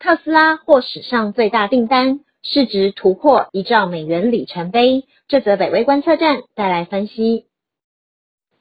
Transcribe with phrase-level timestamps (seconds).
[0.00, 5.04] 特斯拉获史上最大订单，市值突破一兆美元里程碑。
[5.26, 7.46] 这则北威观测站带来分析。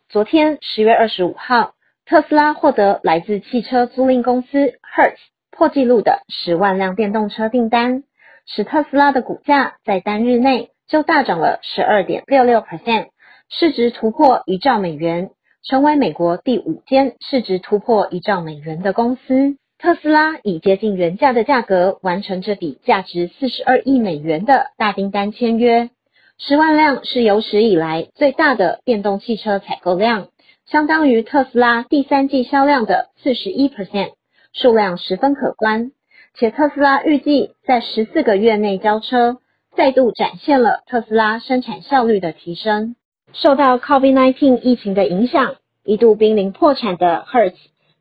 [0.10, 1.76] 昨天十月二十五号，
[2.08, 5.18] 特斯拉获得来自汽车租赁公司 Hertz
[5.52, 8.04] 破纪录的十万辆电动车订单，
[8.48, 13.10] 使特斯拉的股价在单日内就大涨了十二点六六 percent，
[13.48, 15.30] 市值突破一兆美元，
[15.64, 19.56] 成为美国第五间市值突破一兆美元的公司。
[19.80, 25.92] 特斯拉以接近原价的价格完成这笔价值四十二亿美元的大订单签约。
[26.40, 30.30] 十万辆是有史以来最大的电动汽车采购量，
[30.66, 34.14] 相当于特斯拉第三季销量的四十一 percent，
[34.52, 35.92] 数量十分可观。
[36.34, 39.38] 且特斯拉预计在十四个月内交车，
[39.76, 42.96] 再度展现了特斯拉生产效率的提升。
[43.32, 47.54] 受到 COVID-19 疫情的影响，一度濒临破产的 Hertz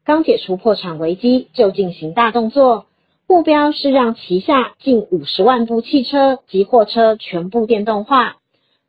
[0.07, 2.87] 刚解除破产危机，就进行大动作。
[3.27, 8.37] 目标是让旗下近五十万部汽车及货车全部电动化。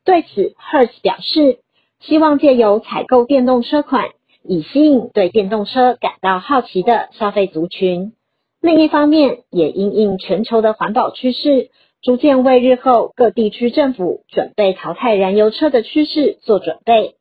[0.04, 1.58] 对此，Hertz 表示，
[1.98, 4.10] 希望借由采购电动车款，
[4.44, 8.12] 以吸引对电动车感到好奇的消费族群。
[8.60, 11.70] 另一方面，也因应全球的环保趋势，
[12.00, 17.16] 逐渐为日后各地区政府准备淘汰燃油车的趋势做准备。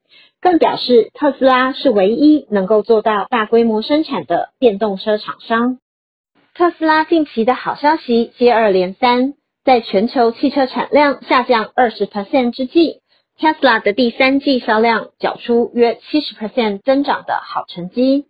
[0.47, 5.77] 更表示，特斯拉是唯一能够做到大规模生产的电动车厂商。
[6.53, 9.33] 特斯拉近期的好消息接二连三，
[9.65, 13.01] 在全球汽车产量下降二十 percent 之际
[13.37, 18.27] ，Tesla 的第三季销量缴出约七十 percent 增长的好成绩。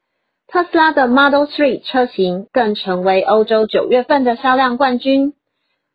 [0.47, 5.33] 特斯拉的 Model 3车型更成为欧洲九月份的销量冠军。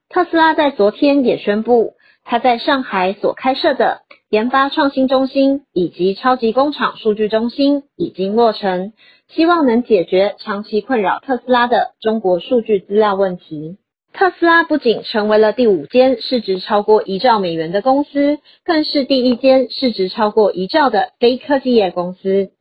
[0.08, 4.02] 特斯拉在昨天也宣布，它在上海所开设的
[4.32, 8.94] 研发创新中心以及超级工厂数据中心已经落成。
[9.28, 13.76] 希望能解决长期困扰特斯拉的中国数据资料问题。
[14.14, 22.52] 特斯拉不仅成为了第五间市值超过一兆美元的公司，更是第一间市值超过一兆的非科技业公司。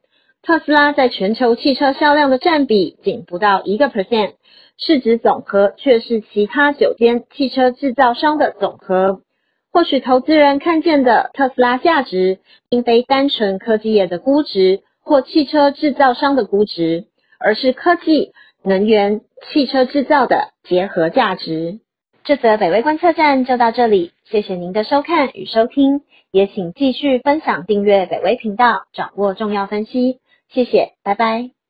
[0.43, 4.33] 特斯拉在全球汽车销量的占比仅不到一个 percent，
[4.77, 9.21] 市值总和却是其他九间汽车制造商的总和。
[9.71, 12.39] 或许投资人看见的特斯拉价值，
[12.69, 14.83] 并非单纯科技业的估值。
[15.03, 17.05] 或汽车制造商的估值，
[17.39, 18.33] 而是科技、
[18.63, 19.21] 能源、
[19.51, 21.79] 汽车制造的结合价值。
[22.23, 26.01] 这则北威观测站就到这里，谢谢您的收看与收听，
[26.31, 30.19] 也请继续分享、订阅北威频道，掌握重要分析。
[30.49, 31.60] 谢谢，拜拜。